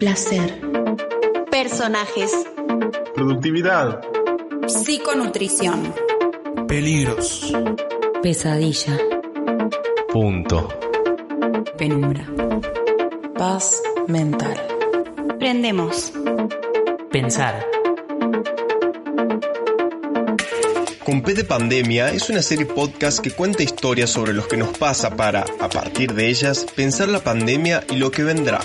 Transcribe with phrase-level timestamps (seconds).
[0.00, 0.58] Placer.
[1.50, 2.32] Personajes.
[3.14, 4.00] Productividad.
[4.66, 5.94] Psiconutrición.
[6.66, 7.52] Peligros.
[8.22, 8.96] Pesadilla.
[10.10, 10.70] Punto.
[11.76, 12.26] Penumbra.
[13.36, 14.58] Paz mental.
[15.38, 16.14] Prendemos.
[17.12, 17.66] Pensar.
[21.04, 24.78] Con P de Pandemia es una serie podcast que cuenta historias sobre lo que nos
[24.78, 28.60] pasa para, a partir de ellas, pensar la pandemia y lo que vendrá.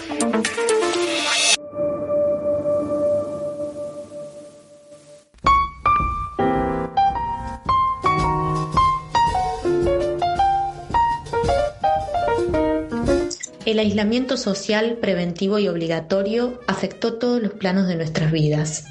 [13.75, 18.85] El aislamiento social, preventivo y obligatorio afectó todos los planos de nuestras vidas.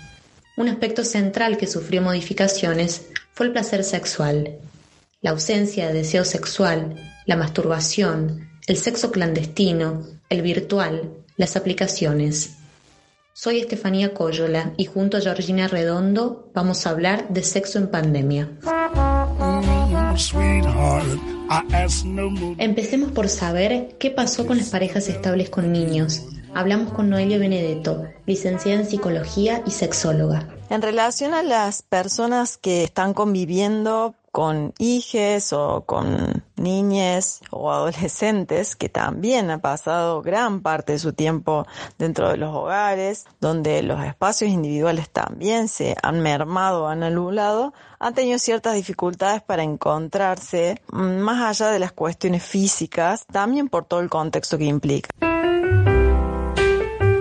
[0.58, 4.58] Un aspecto central que sufrió modificaciones fue el placer sexual.
[5.22, 12.56] La ausencia de deseo sexual, la masturbación, el sexo clandestino, el virtual, las aplicaciones.
[13.32, 18.50] Soy Estefanía Coyola y junto a Georgina Redondo vamos a hablar de sexo en pandemia.
[22.58, 26.22] Empecemos por saber qué pasó con las parejas estables con niños.
[26.54, 30.48] Hablamos con Noelia Benedetto, licenciada en psicología y sexóloga.
[30.70, 38.74] En relación a las personas que están conviviendo con hijes o con niñes o adolescentes
[38.74, 41.66] que también han pasado gran parte de su tiempo
[41.98, 48.14] dentro de los hogares, donde los espacios individuales también se han mermado, han anulado, han
[48.14, 54.08] tenido ciertas dificultades para encontrarse más allá de las cuestiones físicas, también por todo el
[54.08, 55.10] contexto que implica.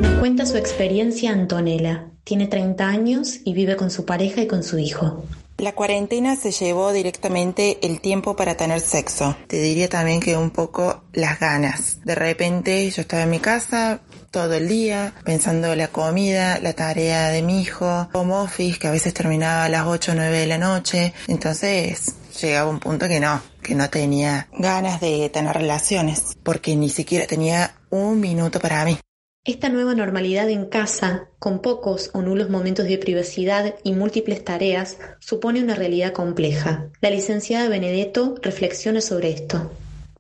[0.02, 2.10] Nos cuenta su experiencia Antonella.
[2.24, 5.24] Tiene 30 años y vive con su pareja y con su hijo.
[5.64, 9.38] La cuarentena se llevó directamente el tiempo para tener sexo.
[9.48, 12.02] Te diría también que un poco las ganas.
[12.04, 17.30] De repente yo estaba en mi casa todo el día pensando la comida, la tarea
[17.30, 20.48] de mi hijo, home office que a veces terminaba a las 8 o 9 de
[20.48, 21.14] la noche.
[21.30, 26.90] Entonces llegaba un punto que no, que no tenía ganas de tener relaciones porque ni
[26.90, 28.98] siquiera tenía un minuto para mí.
[29.46, 35.00] Esta nueva normalidad en casa, con pocos o nulos momentos de privacidad y múltiples tareas,
[35.20, 36.90] supone una realidad compleja.
[37.02, 39.70] La licenciada Benedetto reflexiona sobre esto.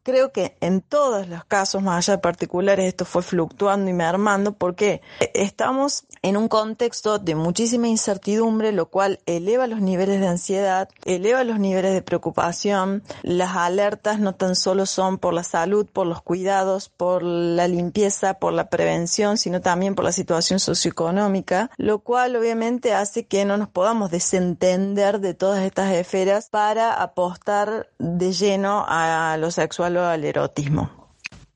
[0.03, 4.51] Creo que en todos los casos, más allá de particulares, esto fue fluctuando y mermando
[4.51, 5.01] porque
[5.33, 11.45] estamos en un contexto de muchísima incertidumbre, lo cual eleva los niveles de ansiedad, eleva
[11.45, 13.01] los niveles de preocupación.
[13.21, 18.33] Las alertas no tan solo son por la salud, por los cuidados, por la limpieza,
[18.33, 23.55] por la prevención, sino también por la situación socioeconómica, lo cual obviamente hace que no
[23.55, 30.23] nos podamos desentender de todas estas esferas para apostar de lleno a lo sexual al
[30.23, 31.03] erotismo.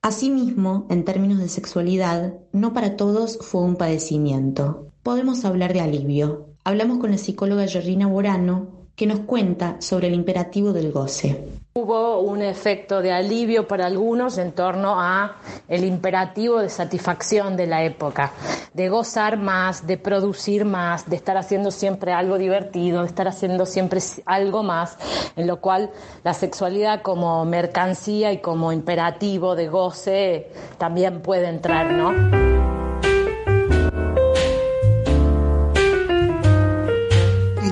[0.01, 4.87] Asimismo, en términos de sexualidad, no para todos fue un padecimiento.
[5.03, 6.47] Podemos hablar de alivio.
[6.63, 11.47] Hablamos con la psicóloga Georgina Borano, que nos cuenta sobre el imperativo del goce.
[11.79, 15.35] Hubo un efecto de alivio para algunos en torno a
[15.67, 18.31] el imperativo de satisfacción de la época,
[18.73, 23.67] de gozar más, de producir más, de estar haciendo siempre algo divertido, de estar haciendo
[23.67, 24.97] siempre algo más,
[25.35, 25.91] en lo cual
[26.23, 30.47] la sexualidad como mercancía y como imperativo de goce
[30.79, 32.11] también puede entrar, ¿no?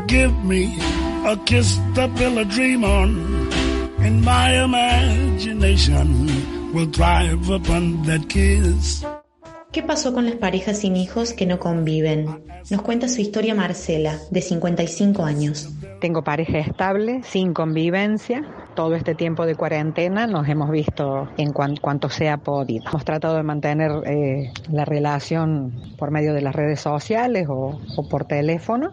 [0.08, 0.78] Give me
[1.26, 3.50] a kiss to build a dream on,
[4.06, 4.26] and.
[9.72, 12.44] ¿Qué pasó con las parejas sin hijos que no conviven?
[12.70, 15.70] Nos cuenta su historia Marcela, de 55 años.
[16.06, 18.46] Tengo pareja estable, sin convivencia.
[18.76, 22.88] Todo este tiempo de cuarentena nos hemos visto en cuanto sea podido.
[22.88, 28.26] Hemos tratado de mantener eh, la relación por medio de las redes sociales o, por
[28.26, 28.92] teléfono.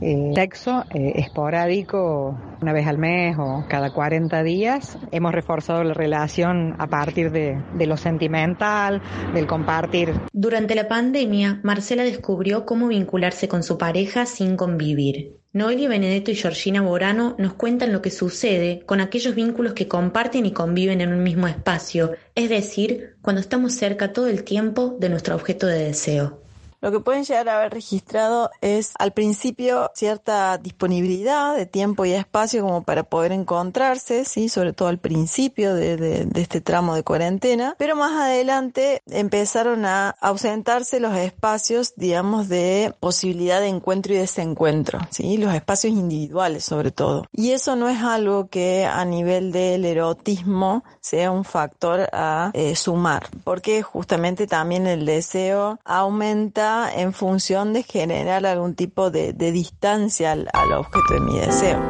[0.00, 4.96] Eh, sexo eh, esporádico una vez al mes o cada 40 días.
[5.10, 9.02] Hemos reforzado la relación a partir de, de lo sentimental,
[9.34, 10.14] del compartir.
[10.32, 15.43] Durante la pandemia, Marcela descubrió cómo vincularse con su pareja sin convivir.
[15.54, 20.46] Noelia Benedetto y Georgina Borano nos cuentan lo que sucede con aquellos vínculos que comparten
[20.46, 25.10] y conviven en un mismo espacio, es decir, cuando estamos cerca todo el tiempo de
[25.10, 26.43] nuestro objeto de deseo.
[26.84, 32.12] Lo que pueden llegar a haber registrado es al principio cierta disponibilidad de tiempo y
[32.12, 37.74] espacio como para poder encontrarse, sí, sobre todo al principio de, este tramo de cuarentena,
[37.78, 44.98] pero más adelante empezaron a ausentarse los espacios, digamos, de posibilidad de encuentro y desencuentro,
[45.08, 47.24] sí, los espacios individuales sobre todo.
[47.32, 52.76] Y eso no es algo que a nivel del erotismo sea un factor a eh,
[52.76, 59.52] sumar, porque justamente también el deseo aumenta en función de generar algún tipo de, de
[59.52, 61.80] distancia al, al objeto de mi deseo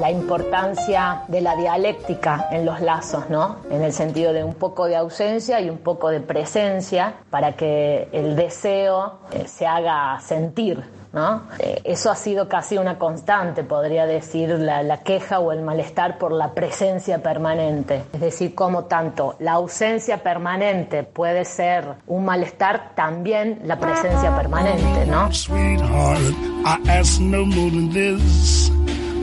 [0.00, 3.56] la importancia de la dialéctica en los lazos, ¿no?
[3.70, 8.08] En el sentido de un poco de ausencia y un poco de presencia para que
[8.12, 11.42] el deseo eh, se haga sentir, ¿no?
[11.58, 16.18] Eh, eso ha sido casi una constante, podría decir, la, la, queja o el malestar
[16.18, 18.04] por la presencia permanente.
[18.12, 25.06] Es decir, como tanto la ausencia permanente puede ser un malestar, también la presencia permanente,
[25.06, 25.32] ¿no?
[25.32, 26.34] Sweetheart,
[26.64, 28.70] I ask no more than this.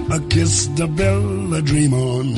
[0.10, 2.38] A kiss the bell, a dream on.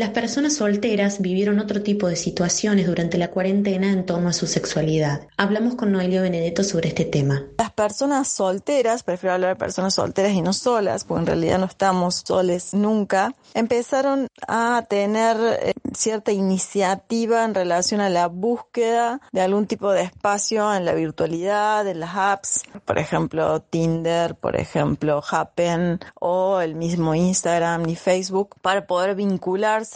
[0.00, 4.46] Las personas solteras vivieron otro tipo de situaciones durante la cuarentena en torno a su
[4.46, 5.28] sexualidad.
[5.36, 7.44] Hablamos con Noelia Benedetto sobre este tema.
[7.58, 11.66] Las personas solteras, prefiero hablar de personas solteras y no solas, porque en realidad no
[11.66, 19.42] estamos soles nunca, empezaron a tener eh, cierta iniciativa en relación a la búsqueda de
[19.42, 25.22] algún tipo de espacio en la virtualidad, en las apps, por ejemplo Tinder, por ejemplo
[25.30, 29.89] Happen o el mismo Instagram y Facebook, para poder vincularse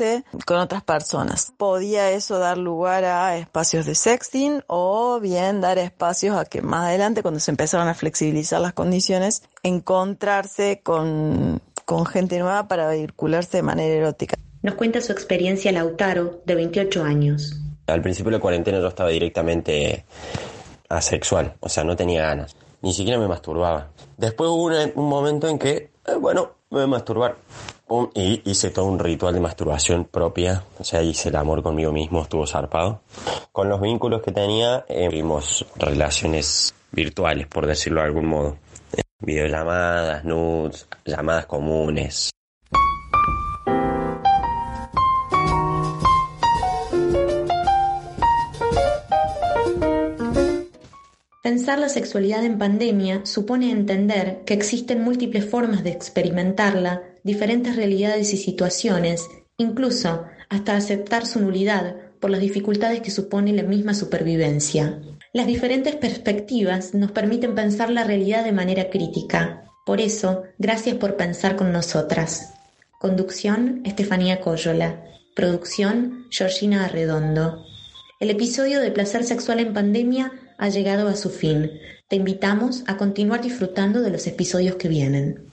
[0.47, 1.53] con otras personas.
[1.57, 6.87] Podía eso dar lugar a espacios de sexting o bien dar espacios a que más
[6.87, 13.59] adelante, cuando se empezaron a flexibilizar las condiciones, encontrarse con, con gente nueva para vincularse
[13.59, 14.37] de manera erótica.
[14.63, 17.61] Nos cuenta su experiencia Lautaro, de 28 años.
[17.87, 20.05] Al principio de la cuarentena yo estaba directamente
[20.89, 22.57] asexual, o sea, no tenía ganas.
[22.81, 23.89] Ni siquiera me masturbaba.
[24.17, 27.37] Después hubo un, un momento en que, eh, bueno, me voy a masturbar.
[28.15, 32.23] Y hice todo un ritual de masturbación propia, o sea, hice el amor conmigo mismo,
[32.23, 33.03] estuvo zarpado.
[33.53, 38.57] Con los vínculos que tenía, eh, tuvimos relaciones virtuales, por decirlo de algún modo.
[39.21, 42.31] Videollamadas, nudes, llamadas comunes.
[51.43, 58.33] Pensar la sexualidad en pandemia supone entender que existen múltiples formas de experimentarla, diferentes realidades
[58.33, 59.27] y situaciones,
[59.57, 65.01] incluso hasta aceptar su nulidad por las dificultades que supone la misma supervivencia.
[65.33, 69.65] Las diferentes perspectivas nos permiten pensar la realidad de manera crítica.
[69.85, 72.55] Por eso, gracias por pensar con nosotras.
[73.01, 75.03] Conducción, Estefanía Coyola.
[75.35, 77.65] Producción, Georgina Arredondo.
[78.21, 81.73] El episodio de Placer Sexual en Pandemia ha llegado a su fin.
[82.09, 85.51] Te invitamos a continuar disfrutando de los episodios que vienen.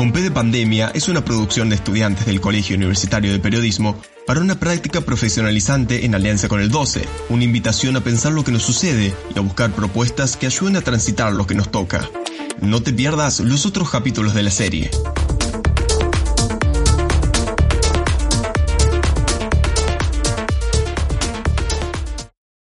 [0.00, 4.58] Con de Pandemia es una producción de estudiantes del Colegio Universitario de Periodismo para una
[4.58, 9.14] práctica profesionalizante en alianza con el 12, una invitación a pensar lo que nos sucede
[9.34, 12.08] y a buscar propuestas que ayuden a transitar lo que nos toca.
[12.62, 14.90] No te pierdas los otros capítulos de la serie.